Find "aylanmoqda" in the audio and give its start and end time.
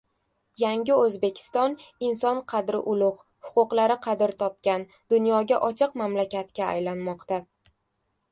6.77-7.39